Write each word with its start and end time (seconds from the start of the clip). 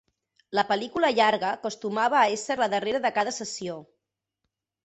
La 0.59 0.63
pel·lícula 0.71 1.11
llarga 1.19 1.51
acostumava 1.59 2.19
a 2.21 2.25
ésser 2.39 2.57
la 2.63 2.71
darrera 2.75 3.05
de 3.07 3.15
cada 3.19 3.35
sessió. 3.39 3.81